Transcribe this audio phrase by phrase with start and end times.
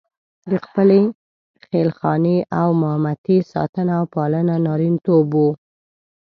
[0.51, 0.99] د خپلې
[1.65, 5.49] خېل خانې او مامتې ساتنه او پالنه نارینتوب وو.